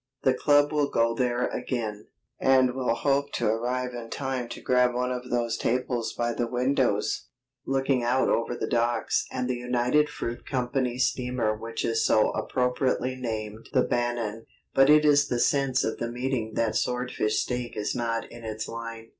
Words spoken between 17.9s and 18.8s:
not in its